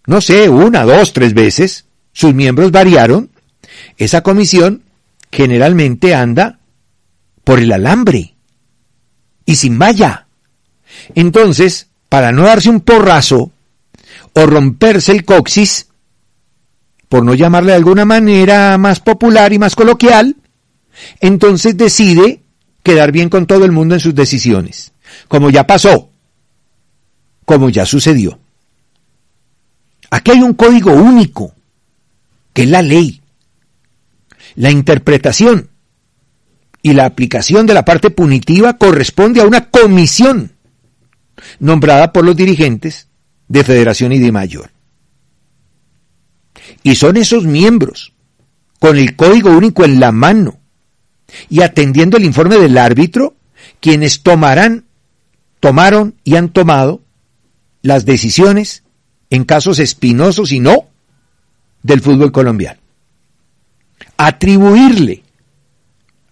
no 0.07 0.21
sé, 0.21 0.49
una, 0.49 0.85
dos, 0.85 1.13
tres 1.13 1.35
veces, 1.35 1.87
sus 2.13 2.35
miembros 2.35 2.71
variaron, 2.71 3.31
esa 3.97 4.23
comisión 4.23 4.83
generalmente 5.31 6.15
anda 6.15 6.59
por 7.43 7.59
el 7.59 7.73
alambre 7.73 8.35
y 9.45 9.57
sin 9.57 9.77
malla. 9.77 10.27
Entonces, 11.15 11.89
para 12.09 12.33
no 12.33 12.43
darse 12.43 12.71
un 12.71 12.81
porrazo 12.81 13.51
o 14.33 14.47
romperse 14.47 15.13
el 15.13 15.25
coxis, 15.25 15.89
por 17.15 17.25
no 17.25 17.33
llamarle 17.33 17.71
de 17.71 17.77
alguna 17.77 18.05
manera 18.05 18.77
más 18.77 18.99
popular 18.99 19.53
y 19.53 19.59
más 19.61 19.77
coloquial, 19.77 20.35
entonces 21.21 21.77
decide 21.77 22.41
quedar 22.83 23.13
bien 23.13 23.29
con 23.29 23.47
todo 23.47 23.65
el 23.65 23.71
mundo 23.71 23.95
en 23.95 24.01
sus 24.01 24.17
decisiones, 24.17 24.91
como 25.29 25.49
ya 25.49 25.65
pasó, 25.65 26.11
como 27.45 27.69
ya 27.69 27.87
sucedió. 27.87 28.41
Aquí 30.11 30.33
hay 30.33 30.43
un 30.43 30.55
código 30.55 30.93
único, 30.93 31.55
que 32.53 32.65
es 32.65 32.69
la 32.69 32.83
ley. 32.83 33.23
La 34.57 34.73
interpretación 34.73 35.71
y 36.83 36.95
la 36.95 37.05
aplicación 37.05 37.65
de 37.65 37.75
la 37.75 37.85
parte 37.85 38.11
punitiva 38.11 38.77
corresponde 38.77 39.41
a 39.41 39.47
una 39.47 39.71
comisión 39.71 40.51
nombrada 41.61 42.13
por 42.13 42.25
los 42.25 42.35
dirigentes 42.35 43.07
de 43.47 43.63
Federación 43.63 44.11
y 44.11 44.19
de 44.19 44.33
Mayor. 44.33 44.74
Y 46.85 46.95
son 46.95 47.17
esos 47.17 47.45
miembros, 47.45 48.13
con 48.79 48.97
el 48.97 49.17
código 49.17 49.51
único 49.51 49.85
en 49.85 49.99
la 49.99 50.13
mano 50.13 50.61
y 51.49 51.63
atendiendo 51.63 52.17
el 52.17 52.25
informe 52.25 52.59
del 52.59 52.79
árbitro, 52.79 53.35
quienes 53.81 54.23
tomarán, 54.23 54.85
tomaron 55.59 56.15
y 56.23 56.37
han 56.37 56.51
tomado 56.51 57.01
las 57.83 58.05
decisiones 58.05 58.85
en 59.31 59.45
casos 59.45 59.81
espinosos 59.81 60.53
y 60.53 60.61
no 60.61 60.85
del 61.83 62.01
fútbol 62.01 62.31
colombiano. 62.31 62.81
Atribuirle 64.17 65.25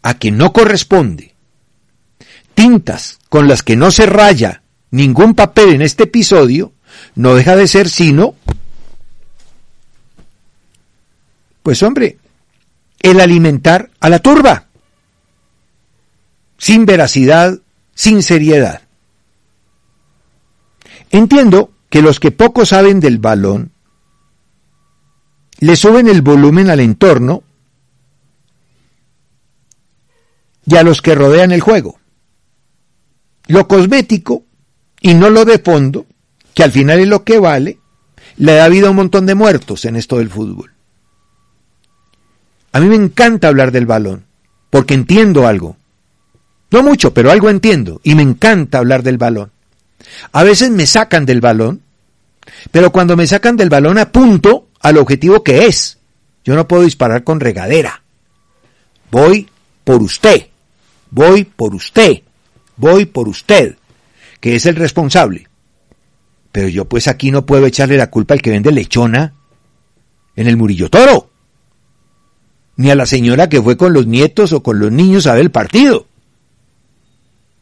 a 0.02 0.14
que 0.14 0.30
no 0.30 0.52
corresponde 0.52 1.32
tintas 2.54 3.18
con 3.28 3.48
las 3.48 3.62
que 3.62 3.76
no 3.76 3.90
se 3.90 4.06
raya 4.06 4.62
ningún 4.90 5.34
papel 5.34 5.70
en 5.74 5.82
este 5.82 6.04
episodio 6.04 6.72
no 7.14 7.34
deja 7.34 7.56
de 7.56 7.66
ser 7.66 7.88
sino, 7.88 8.34
pues 11.62 11.82
hombre, 11.82 12.18
el 13.00 13.20
alimentar 13.20 13.90
a 14.00 14.08
la 14.08 14.18
turba, 14.18 14.66
sin 16.58 16.86
veracidad, 16.86 17.58
sin 17.94 18.22
seriedad. 18.22 18.82
Entiendo 21.10 21.72
que 21.90 22.02
los 22.02 22.20
que 22.20 22.30
poco 22.30 22.64
saben 22.64 23.00
del 23.00 23.18
balón 23.18 23.72
le 25.58 25.76
suben 25.76 26.08
el 26.08 26.22
volumen 26.22 26.70
al 26.70 26.80
entorno 26.80 27.44
y 30.66 30.76
a 30.76 30.82
los 30.82 31.02
que 31.02 31.14
rodean 31.14 31.52
el 31.52 31.60
juego. 31.60 32.00
Lo 33.46 33.68
cosmético 33.68 34.44
y 35.00 35.14
no 35.14 35.30
lo 35.30 35.44
de 35.44 35.58
fondo 35.58 36.06
que 36.54 36.62
al 36.62 36.72
final 36.72 37.00
es 37.00 37.08
lo 37.08 37.24
que 37.24 37.38
vale, 37.38 37.78
le 38.36 38.54
da 38.54 38.68
vida 38.68 38.88
a 38.88 38.90
un 38.90 38.96
montón 38.96 39.26
de 39.26 39.34
muertos 39.34 39.84
en 39.84 39.96
esto 39.96 40.18
del 40.18 40.30
fútbol. 40.30 40.71
A 42.72 42.80
mí 42.80 42.88
me 42.88 42.96
encanta 42.96 43.48
hablar 43.48 43.70
del 43.70 43.86
balón, 43.86 44.24
porque 44.70 44.94
entiendo 44.94 45.46
algo. 45.46 45.76
No 46.70 46.82
mucho, 46.82 47.12
pero 47.12 47.30
algo 47.30 47.50
entiendo, 47.50 48.00
y 48.02 48.14
me 48.14 48.22
encanta 48.22 48.78
hablar 48.78 49.02
del 49.02 49.18
balón. 49.18 49.52
A 50.32 50.42
veces 50.42 50.70
me 50.70 50.86
sacan 50.86 51.26
del 51.26 51.40
balón, 51.40 51.82
pero 52.70 52.90
cuando 52.90 53.16
me 53.16 53.26
sacan 53.26 53.56
del 53.56 53.68
balón 53.68 53.98
apunto 53.98 54.68
al 54.80 54.96
objetivo 54.96 55.42
que 55.42 55.66
es. 55.66 55.98
Yo 56.44 56.54
no 56.54 56.66
puedo 56.66 56.82
disparar 56.82 57.22
con 57.24 57.40
regadera. 57.40 58.02
Voy 59.10 59.48
por 59.84 60.02
usted, 60.02 60.48
voy 61.10 61.44
por 61.44 61.74
usted, 61.74 62.22
voy 62.76 63.06
por 63.06 63.28
usted, 63.28 63.76
que 64.40 64.56
es 64.56 64.66
el 64.66 64.76
responsable. 64.76 65.46
Pero 66.50 66.68
yo 66.68 66.86
pues 66.86 67.06
aquí 67.06 67.30
no 67.30 67.46
puedo 67.46 67.66
echarle 67.66 67.96
la 67.96 68.10
culpa 68.10 68.34
al 68.34 68.42
que 68.42 68.50
vende 68.50 68.72
lechona 68.72 69.34
en 70.34 70.46
el 70.46 70.56
Murillo 70.56 70.88
Toro. 70.90 71.30
Ni 72.76 72.90
a 72.90 72.94
la 72.94 73.06
señora 73.06 73.48
que 73.48 73.62
fue 73.62 73.76
con 73.76 73.92
los 73.92 74.06
nietos 74.06 74.52
o 74.52 74.62
con 74.62 74.78
los 74.78 74.90
niños 74.90 75.26
a 75.26 75.34
ver 75.34 75.42
el 75.42 75.50
partido. 75.50 76.06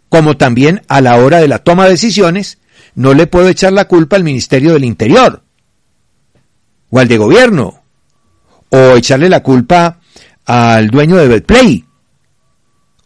Como 0.09 0.37
también 0.37 0.83
a 0.88 1.01
la 1.01 1.16
hora 1.16 1.38
de 1.38 1.49
la 1.49 1.59
toma 1.59 1.85
de 1.85 1.90
decisiones, 1.90 2.59
no 2.94 3.14
le 3.14 3.27
puedo 3.27 3.49
echar 3.49 3.73
la 3.73 3.87
culpa 3.87 4.16
al 4.16 4.25
Ministerio 4.25 4.73
del 4.73 4.85
Interior. 4.85 5.42
O 6.90 6.99
al 6.99 7.09
de 7.09 7.18
gobierno. 7.18 7.83
O 8.70 8.96
echarle 8.96 9.29
la 9.29 9.42
culpa 9.42 10.01
al 10.46 10.88
dueño 10.88 11.16
de 11.16 11.29
Betplay. 11.29 11.85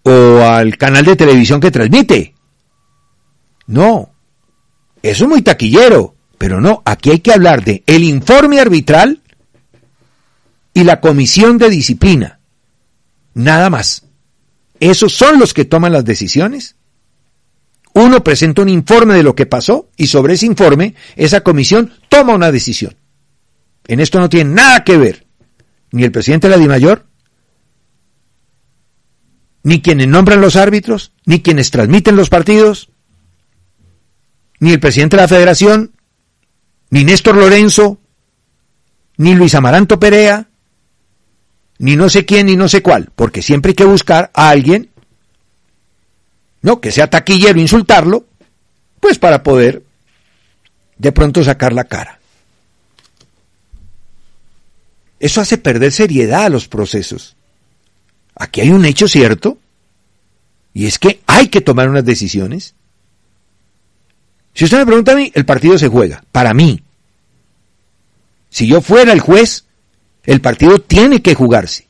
O 0.03 0.39
al 0.43 0.77
canal 0.77 1.05
de 1.05 1.17
televisión 1.17 1.61
que 1.61 1.71
transmite. 1.71 2.35
No, 3.67 4.11
eso 5.05 5.25
es 5.25 5.29
muy 5.31 5.43
taquillero, 5.43 6.15
pero 6.39 6.63
no, 6.63 6.83
aquí 6.87 7.11
hay 7.11 7.21
que 7.21 7.33
hablar 7.33 7.63
de 7.63 7.83
el 7.87 8.05
informe 8.05 8.59
arbitral 8.59 9.21
y 10.75 10.85
la 10.85 11.01
comisión 11.01 11.57
de 11.57 11.71
disciplina. 11.71 12.41
Nada 13.33 13.71
más. 13.71 14.05
Esos 14.81 15.15
son 15.15 15.39
los 15.39 15.55
que 15.55 15.65
toman 15.65 15.93
las 15.93 16.05
decisiones. 16.05 16.77
Uno 17.95 18.25
presenta 18.25 18.63
un 18.63 18.69
informe 18.69 19.15
de 19.15 19.23
lo 19.23 19.37
que 19.37 19.47
pasó 19.47 19.89
y 19.97 20.09
sobre 20.09 20.35
ese 20.35 20.47
informe 20.47 20.97
esa 21.15 21.43
comisión 21.43 21.93
toma 22.09 22.35
una 22.35 22.51
decisión. 22.51 22.97
En 23.87 24.01
esto 24.01 24.19
no 24.19 24.29
tiene 24.29 24.53
nada 24.53 24.83
que 24.83 24.99
ver 24.99 25.27
ni 25.93 26.03
el 26.03 26.11
presidente 26.11 26.49
de 26.49 26.57
la 26.57 26.61
DIMAYOR, 26.61 27.07
ni 29.63 29.81
quienes 29.81 30.09
nombran 30.09 30.41
los 30.41 30.57
árbitros, 30.57 31.13
ni 31.25 31.41
quienes 31.41 31.71
transmiten 31.71 32.17
los 32.17 32.29
partidos, 32.29 32.91
ni 34.59 34.73
el 34.73 34.81
presidente 34.81 35.17
de 35.17 35.23
la 35.23 35.29
federación, 35.29 35.93
ni 36.91 37.05
Néstor 37.05 37.37
Lorenzo, 37.37 38.01
ni 39.19 39.37
Luis 39.37 39.55
Amaranto 39.55 40.01
Perea, 40.01 40.49
ni 41.85 41.97
no 41.97 42.09
sé 42.09 42.25
quién, 42.25 42.47
ni 42.47 42.57
no 42.57 42.67
sé 42.67 42.81
cuál, 42.81 43.11
porque 43.15 43.43
siempre 43.43 43.73
hay 43.73 43.75
que 43.75 43.85
buscar 43.85 44.31
a 44.33 44.49
alguien, 44.49 44.89
no, 46.63 46.81
que 46.81 46.91
sea 46.91 47.11
taquillero, 47.11 47.61
insultarlo, 47.61 48.25
pues 49.01 49.19
para 49.19 49.43
poder 49.43 49.83
de 50.97 51.13
pronto 51.13 51.45
sacar 51.45 51.75
la 51.75 51.85
cara. 51.85 52.21
Eso 55.21 55.43
hace 55.43 55.59
perder 55.59 55.93
seriedad 55.93 56.47
a 56.47 56.49
los 56.49 56.69
procesos. 56.69 57.37
Aquí 58.35 58.63
hay 58.63 58.71
un 58.71 58.87
hecho 58.87 59.07
cierto, 59.07 59.59
y 60.73 60.87
es 60.87 60.99
que 60.99 61.21
hay 61.27 61.49
que 61.49 61.61
tomar 61.61 61.91
unas 61.91 62.07
decisiones, 62.07 62.75
si 64.55 64.65
usted 64.65 64.79
me 64.79 64.87
pregunta 64.87 65.13
a 65.13 65.17
mí, 65.17 65.31
el 65.35 65.45
partido 65.45 65.77
se 65.77 65.89
juega, 65.89 66.25
para 66.33 66.55
mí. 66.55 66.83
Si 68.49 68.67
yo 68.67 68.81
fuera 68.81 69.13
el 69.13 69.21
juez, 69.21 69.67
el 70.25 70.41
partido 70.41 70.81
tiene 70.81 71.23
que 71.23 71.35
jugarse. 71.35 71.89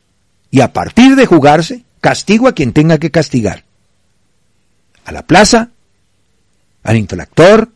Y 0.51 0.61
a 0.61 0.73
partir 0.73 1.17
de 1.17 1.27
jugarse, 1.27 1.85
castigo 2.01 2.49
a 2.49 2.53
quien 2.53 2.73
tenga 2.73 2.99
que 2.99 3.11
castigar. 3.11 3.65
A 5.05 5.13
la 5.13 5.27
plaza, 5.27 5.71
al 6.83 6.97
infractor, 6.97 7.71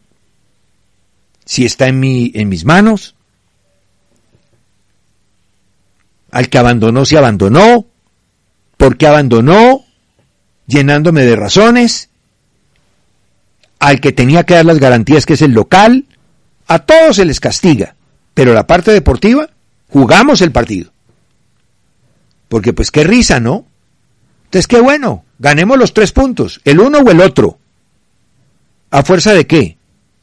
si 1.45 1.65
está 1.65 1.89
en, 1.89 2.01
mi, 2.01 2.31
en 2.35 2.49
mis 2.49 2.65
manos, 2.65 3.15
al 6.31 6.49
que 6.49 6.59
abandonó 6.59 7.05
si 7.05 7.17
abandonó, 7.17 7.87
por 8.77 8.97
qué 8.97 9.07
abandonó, 9.07 9.85
llenándome 10.67 11.25
de 11.25 11.37
razones, 11.37 12.11
al 13.79 14.01
que 14.01 14.13
tenía 14.13 14.45
que 14.45 14.55
dar 14.55 14.67
las 14.67 14.79
garantías, 14.79 15.25
que 15.25 15.35
es 15.35 15.43
el 15.43 15.53
local, 15.53 16.07
a 16.67 16.81
todos 16.81 17.17
se 17.17 17.25
les 17.25 17.41
castiga, 17.41 17.95
pero 18.35 18.53
la 18.53 18.67
parte 18.67 18.93
deportiva, 18.93 19.49
jugamos 19.89 20.41
el 20.41 20.53
partido. 20.53 20.93
Porque 22.49 22.73
pues 22.73 22.91
qué 22.91 23.05
risa, 23.05 23.41
¿no? 23.41 23.67
Entonces 24.45 24.67
qué 24.67 24.81
bueno, 24.81 25.25
ganemos 25.39 25.79
los 25.79 25.93
tres 25.93 26.13
puntos, 26.13 26.61
el 26.65 26.81
uno 26.81 26.99
o 26.99 27.11
el 27.11 27.21
otro. 27.21 27.59
¿A 28.91 29.03
fuerza 29.03 29.35
de 29.35 29.47
qué? 29.47 29.77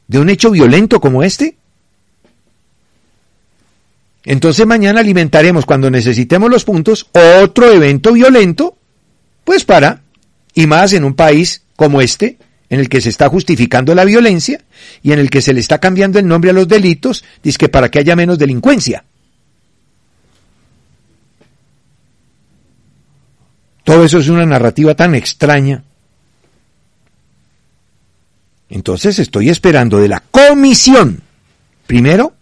¿De 0.08 0.18
un 0.18 0.28
hecho 0.28 0.50
violento 0.50 1.00
como 1.00 1.22
este? 1.22 1.56
Entonces 4.24 4.66
mañana 4.66 5.00
alimentaremos 5.00 5.64
cuando 5.64 5.88
necesitemos 5.88 6.50
los 6.50 6.64
puntos 6.64 7.08
otro 7.40 7.70
evento 7.70 8.12
violento, 8.12 8.76
pues 9.44 9.64
para, 9.64 10.02
y 10.52 10.66
más 10.66 10.92
en 10.92 11.04
un 11.04 11.14
país 11.14 11.62
como 11.76 12.00
este, 12.00 12.38
en 12.68 12.80
el 12.80 12.88
que 12.88 13.00
se 13.00 13.08
está 13.08 13.28
justificando 13.28 13.94
la 13.94 14.04
violencia 14.04 14.64
y 15.02 15.12
en 15.12 15.20
el 15.20 15.30
que 15.30 15.42
se 15.42 15.54
le 15.54 15.60
está 15.60 15.78
cambiando 15.78 16.18
el 16.18 16.26
nombre 16.26 16.50
a 16.50 16.54
los 16.54 16.66
delitos, 16.66 17.24
dice 17.42 17.58
que 17.58 17.68
para 17.68 17.88
que 17.88 18.00
haya 18.00 18.16
menos 18.16 18.38
delincuencia. 18.38 19.04
Todo 23.86 24.04
eso 24.04 24.18
es 24.18 24.28
una 24.28 24.44
narrativa 24.44 24.96
tan 24.96 25.14
extraña. 25.14 25.84
Entonces 28.68 29.20
estoy 29.20 29.48
esperando 29.48 29.98
de 29.98 30.08
la 30.08 30.18
comisión, 30.28 31.22
primero, 31.86 32.34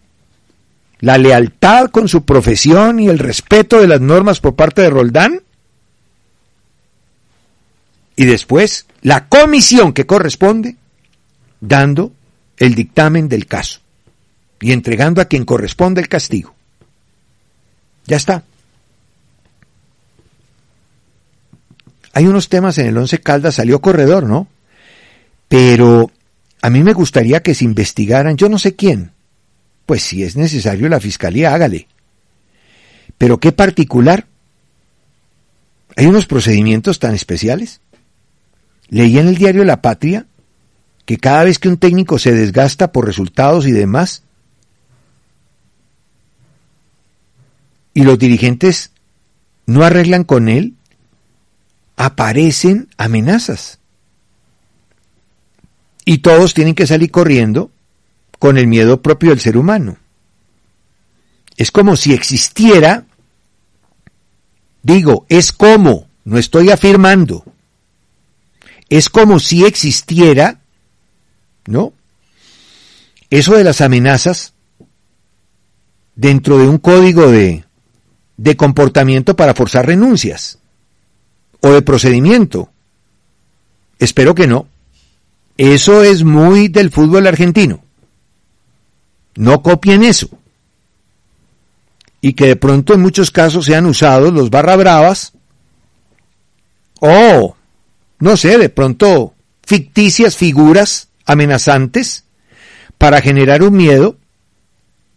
la 1.01 1.19
lealtad 1.19 1.91
con 1.91 2.09
su 2.09 2.25
profesión 2.25 2.99
y 2.99 3.09
el 3.09 3.19
respeto 3.19 3.79
de 3.79 3.89
las 3.89 4.01
normas 4.01 4.41
por 4.41 4.55
parte 4.55 4.81
de 4.81 4.89
Roldán. 4.89 5.43
Y 8.17 8.25
después, 8.25 8.87
la 9.03 9.29
comisión 9.29 9.93
que 9.93 10.07
corresponde, 10.07 10.77
dando 11.61 12.15
el 12.57 12.75
dictamen 12.75 13.29
del 13.29 13.45
caso 13.45 13.81
y 14.61 14.73
entregando 14.73 15.21
a 15.21 15.27
quien 15.27 15.45
corresponde 15.45 16.01
el 16.01 16.09
castigo. 16.09 16.55
Ya 18.07 18.17
está. 18.17 18.45
Hay 22.15 22.27
unos 22.27 22.49
temas 22.49 22.79
en 22.79 22.87
el 22.87 22.97
Once 22.97 23.21
Caldas, 23.21 23.57
salió 23.57 23.81
corredor, 23.81 24.25
¿no? 24.25 24.49
Pero 25.49 26.11
a 26.63 26.71
mí 26.71 26.83
me 26.83 26.93
gustaría 26.93 27.43
que 27.43 27.55
se 27.55 27.65
investigaran, 27.65 28.37
yo 28.37 28.49
no 28.49 28.59
sé 28.59 28.75
quién. 28.75 29.13
Pues 29.85 30.03
si 30.03 30.23
es 30.23 30.37
necesario 30.37 30.89
la 30.89 31.01
fiscalía, 31.01 31.53
hágale. 31.53 31.89
Pero 33.19 33.39
qué 33.39 33.53
particular. 33.53 34.27
Hay 35.97 36.07
unos 36.07 36.27
procedimientos 36.27 36.99
tan 36.99 37.15
especiales. 37.15 37.81
Leí 38.89 39.19
en 39.19 39.29
el 39.29 39.37
diario 39.37 39.65
La 39.65 39.83
Patria 39.83 40.27
que 41.05 41.19
cada 41.19 41.45
vez 41.45 41.59
que 41.59 41.69
un 41.69 41.77
técnico 41.77 42.19
se 42.19 42.33
desgasta 42.33 42.93
por 42.93 43.07
resultados 43.07 43.67
y 43.67 43.73
demás, 43.73 44.23
y 47.93 48.03
los 48.03 48.19
dirigentes 48.19 48.91
no 49.67 49.85
arreglan 49.85 50.25
con 50.25 50.49
él, 50.49 50.74
aparecen 51.97 52.89
amenazas. 52.97 53.79
Y 56.05 56.19
todos 56.19 56.55
tienen 56.55 56.75
que 56.75 56.87
salir 56.87 57.11
corriendo 57.11 57.71
con 58.39 58.59
el 58.59 58.67
miedo 58.67 59.01
propio 59.01 59.31
del 59.31 59.41
ser 59.41 59.57
humano. 59.57 59.97
Es 61.57 61.71
como 61.71 61.97
si 61.97 62.13
existiera, 62.13 63.07
digo, 64.83 65.25
es 65.29 65.53
como, 65.53 66.09
no 66.25 66.37
estoy 66.37 66.71
afirmando, 66.71 67.45
es 68.89 69.09
como 69.09 69.39
si 69.39 69.65
existiera, 69.65 70.61
¿no? 71.67 71.95
Eso 73.31 73.55
de 73.55 73.65
las 73.65 73.81
amenazas 73.81 74.53
dentro 76.17 76.59
de 76.59 76.69
un 76.69 76.79
código 76.79 77.31
de, 77.31 77.65
de 78.37 78.57
comportamiento 78.57 79.37
para 79.37 79.55
forzar 79.55 79.87
renuncias 79.87 80.59
o 81.65 81.73
de 81.73 81.81
procedimiento. 81.81 82.69
Espero 83.99 84.35
que 84.35 84.47
no. 84.47 84.69
Eso 85.57 86.03
es 86.03 86.23
muy 86.23 86.69
del 86.69 86.91
fútbol 86.91 87.27
argentino. 87.27 87.83
No 89.35 89.63
copien 89.63 90.05
eso. 90.05 90.29
Y 92.21 92.35
que 92.35 92.49
de 92.49 92.57
pronto 92.57 92.93
en 92.93 93.01
muchos 93.01 93.31
casos 93.31 93.65
sean 93.65 93.87
usados 93.87 94.31
los 94.35 94.51
barra 94.51 94.77
bravas 94.77 95.33
o, 97.01 97.57
no 98.19 98.37
sé, 98.37 98.59
de 98.59 98.69
pronto 98.69 99.33
ficticias 99.63 100.37
figuras 100.37 101.09
amenazantes 101.25 102.25
para 102.99 103.23
generar 103.23 103.63
un 103.63 103.75
miedo 103.75 104.19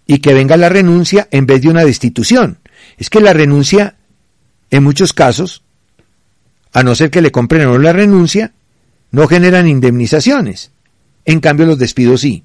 y 0.06 0.20
que 0.20 0.34
venga 0.34 0.56
la 0.56 0.70
renuncia 0.70 1.28
en 1.30 1.46
vez 1.46 1.62
de 1.62 1.70
una 1.70 1.84
destitución. 1.84 2.60
Es 2.98 3.10
que 3.10 3.20
la 3.20 3.34
renuncia, 3.34 3.98
en 4.72 4.84
muchos 4.86 5.12
casos, 5.12 5.64
a 6.74 6.84
no 6.84 6.96
ser 6.96 7.10
que 7.10 7.22
le 7.22 7.32
compren 7.32 7.68
o 7.68 7.78
la 7.78 7.94
renuncia, 7.94 8.54
no 9.12 9.28
generan 9.28 9.68
indemnizaciones. 9.68 10.72
En 11.26 11.40
cambio, 11.40 11.66
los 11.66 11.80
despidos 11.80 12.22
sí. 12.22 12.44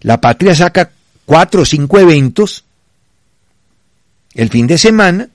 La 0.00 0.20
patria 0.20 0.54
saca 0.54 0.90
cuatro 1.24 1.62
o 1.62 1.64
cinco 1.64 1.98
eventos 1.98 2.64
el 4.34 4.50
fin 4.50 4.66
de 4.66 4.78
semana 4.78 5.28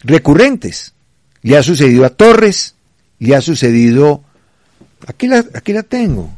recurrentes. 0.00 0.94
Le 1.42 1.56
ha 1.56 1.62
sucedido 1.62 2.04
a 2.04 2.10
Torres, 2.10 2.74
le 3.18 3.34
ha 3.34 3.40
sucedido... 3.40 4.24
Aquí 5.06 5.26
la, 5.26 5.44
aquí 5.54 5.72
la 5.72 5.82
tengo. 5.82 6.36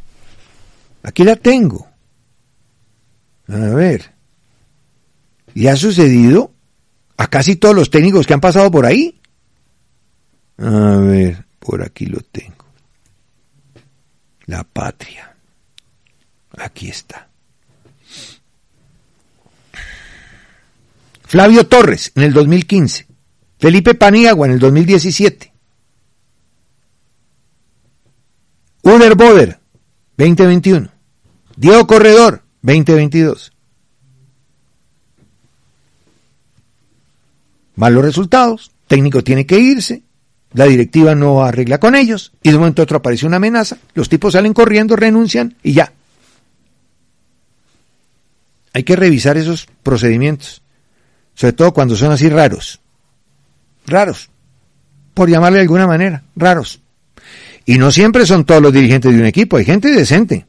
Aquí 1.03 1.25
la 1.25 1.37
tengo. 1.37 1.89
A 3.49 3.57
ver. 3.57 4.13
Le 5.55 5.69
ha 5.69 5.77
sucedido 5.77 6.53
a 7.17 7.29
casi 7.29 7.57
todos 7.57 7.75
los 7.75 7.91
técnicos 7.91 8.27
que 8.27 8.35
han 8.35 8.41
pasado 8.41 8.71
por 8.71 8.87
ahí. 8.87 9.21
A 10.63 10.97
ver, 10.99 11.45
por 11.59 11.83
aquí 11.83 12.07
lo 12.07 12.21
tengo. 12.21 12.65
La 14.47 14.63
patria. 14.63 15.35
Aquí 16.57 16.89
está. 16.89 17.29
Flavio 21.23 21.67
Torres 21.67 22.13
en 22.15 22.23
el 22.23 22.33
2015. 22.33 23.09
Felipe 23.59 23.95
Paniagua 23.95 24.47
en 24.47 24.53
el 24.53 24.59
2017. 24.61 25.53
Uner 28.83 29.17
Boder, 29.17 29.59
2021. 30.17 30.93
Diego 31.57 31.87
Corredor, 31.89 32.45
2022. 32.63 33.53
Malos 37.75 38.05
resultados, 38.05 38.71
técnico 38.87 39.25
tiene 39.25 39.45
que 39.45 39.59
irse, 39.59 40.05
la 40.55 40.67
directiva 40.67 41.15
no 41.15 41.43
arregla 41.43 41.79
con 41.79 41.95
ellos 41.95 42.33
y 42.43 42.51
de 42.51 42.57
un 42.57 42.61
momento 42.61 42.83
a 42.83 42.85
otro 42.85 42.99
aparece 42.99 43.27
una 43.27 43.37
amenaza, 43.37 43.79
los 43.95 44.09
tipos 44.09 44.35
salen 44.35 44.53
corriendo, 44.53 44.97
renuncian 44.97 45.57
y 45.63 45.73
ya. 45.73 45.93
Hay 48.75 48.85
que 48.85 48.97
revisar 48.97 49.37
esos 49.37 49.67
procedimientos, 49.83 50.63
sobre 51.35 51.53
todo 51.55 51.73
cuando 51.73 51.97
son 51.97 52.13
así 52.13 52.29
raros. 52.29 52.81
Raros, 53.87 54.31
por 55.15 55.29
llamarle 55.29 55.59
de 55.59 55.63
alguna 55.63 55.87
manera, 55.87 56.23
raros. 56.37 56.81
Y 57.65 57.79
no 57.79 57.91
siempre 57.91 58.27
son 58.27 58.45
todos 58.45 58.63
los 58.63 58.73
dirigentes 58.73 59.13
de 59.13 59.19
un 59.19 59.27
equipo, 59.27 59.57
hay 59.57 59.65
gente 59.65 59.91
decente, 59.91 60.47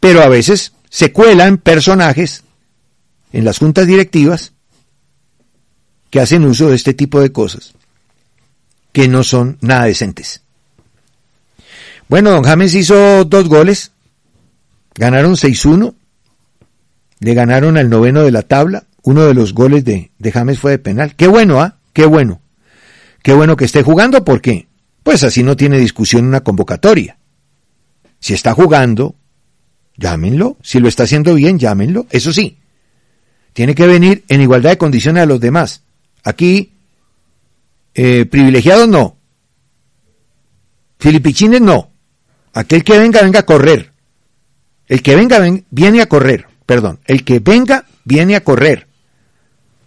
pero 0.00 0.22
a 0.22 0.28
veces 0.28 0.72
se 0.88 1.12
cuelan 1.12 1.58
personajes 1.58 2.44
en 3.32 3.44
las 3.44 3.58
juntas 3.58 3.86
directivas 3.86 4.52
que 6.10 6.20
hacen 6.20 6.44
uso 6.44 6.68
de 6.68 6.76
este 6.76 6.94
tipo 6.94 7.20
de 7.20 7.32
cosas 7.32 7.75
que 8.96 9.08
no 9.08 9.22
son 9.22 9.58
nada 9.60 9.84
decentes. 9.84 10.40
Bueno, 12.08 12.30
don 12.30 12.42
James 12.44 12.74
hizo 12.74 13.26
dos 13.26 13.46
goles, 13.46 13.92
ganaron 14.94 15.34
6-1, 15.34 15.92
le 17.20 17.34
ganaron 17.34 17.76
al 17.76 17.90
noveno 17.90 18.22
de 18.22 18.30
la 18.30 18.40
tabla, 18.40 18.86
uno 19.02 19.26
de 19.26 19.34
los 19.34 19.52
goles 19.52 19.84
de, 19.84 20.12
James 20.32 20.58
fue 20.58 20.70
de 20.70 20.78
penal. 20.78 21.14
Qué 21.14 21.26
bueno, 21.26 21.60
¿ah? 21.60 21.76
Qué 21.92 22.06
bueno. 22.06 22.40
Qué 23.22 23.34
bueno 23.34 23.54
que 23.54 23.66
esté 23.66 23.82
jugando 23.82 24.24
porque, 24.24 24.66
pues 25.02 25.22
así 25.24 25.42
no 25.42 25.58
tiene 25.58 25.78
discusión 25.78 26.24
una 26.24 26.40
convocatoria. 26.40 27.18
Si 28.18 28.32
está 28.32 28.54
jugando, 28.54 29.14
llámenlo. 29.98 30.56
Si 30.62 30.80
lo 30.80 30.88
está 30.88 31.02
haciendo 31.02 31.34
bien, 31.34 31.58
llámenlo. 31.58 32.06
Eso 32.08 32.32
sí, 32.32 32.56
tiene 33.52 33.74
que 33.74 33.86
venir 33.86 34.24
en 34.28 34.40
igualdad 34.40 34.70
de 34.70 34.78
condiciones 34.78 35.22
a 35.22 35.26
los 35.26 35.38
demás. 35.38 35.82
Aquí 36.24 36.75
eh, 37.96 38.26
privilegiados 38.26 38.86
no. 38.86 39.16
Filipichines 40.98 41.62
no. 41.62 41.90
Aquel 42.52 42.84
que 42.84 42.98
venga, 42.98 43.22
venga 43.22 43.40
a 43.40 43.46
correr. 43.46 43.90
El 44.86 45.02
que 45.02 45.16
venga, 45.16 45.40
viene 45.70 46.02
a 46.02 46.06
correr. 46.06 46.46
Perdón. 46.66 47.00
El 47.06 47.24
que 47.24 47.38
venga, 47.38 47.86
viene 48.04 48.36
a 48.36 48.44
correr. 48.44 48.86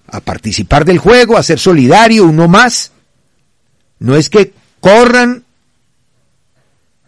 A 0.07 0.21
participar 0.21 0.85
del 0.85 0.97
juego, 0.97 1.37
a 1.37 1.43
ser 1.43 1.59
solidario, 1.59 2.25
uno 2.25 2.47
más. 2.47 2.91
No 3.99 4.15
es 4.15 4.31
que 4.31 4.53
corran 4.79 5.43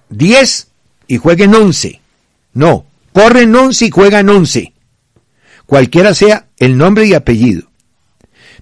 10 0.10 0.68
y 1.08 1.18
jueguen 1.18 1.56
11. 1.56 2.00
No. 2.54 2.86
Corren 3.12 3.56
11 3.56 3.86
y 3.86 3.90
juegan 3.90 4.30
11. 4.30 4.72
Cualquiera 5.66 6.14
sea 6.14 6.46
el 6.58 6.78
nombre 6.78 7.08
y 7.08 7.16
apellido. 7.16 7.71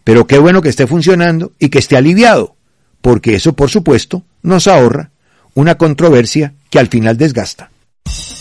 Pero 0.03 0.27
qué 0.27 0.39
bueno 0.39 0.61
que 0.61 0.69
esté 0.69 0.87
funcionando 0.87 1.51
y 1.59 1.69
que 1.69 1.79
esté 1.79 1.97
aliviado, 1.97 2.55
porque 3.01 3.35
eso, 3.35 3.53
por 3.53 3.69
supuesto, 3.69 4.23
nos 4.41 4.67
ahorra 4.67 5.11
una 5.53 5.75
controversia 5.75 6.53
que 6.69 6.79
al 6.79 6.87
final 6.87 7.17
desgasta. 7.17 7.71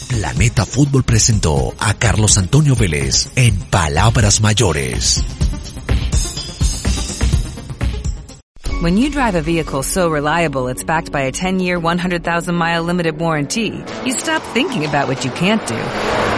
Planeta 0.08 0.64
Fútbol 0.64 1.04
presentó 1.04 1.74
a 1.78 1.94
Carlos 1.94 2.38
Antonio 2.38 2.74
Vélez 2.74 3.28
en 3.36 3.56
Palabras 3.56 4.40
Mayores. 4.40 5.22
When 8.80 8.96
you 8.96 9.10
drive 9.10 9.34
a 9.34 9.42
vehicle 9.42 9.82
so 9.82 10.08
reliable 10.08 10.68
it's 10.68 10.84
backed 10.84 11.10
by 11.10 11.22
a 11.22 11.32
10-year, 11.32 11.80
100,000-mile 11.80 12.84
limited 12.84 13.18
warranty, 13.18 13.82
you 14.06 14.12
stop 14.12 14.40
thinking 14.54 14.84
about 14.84 15.08
what 15.08 15.24
you 15.24 15.32
can't 15.32 15.66
do 15.66 16.37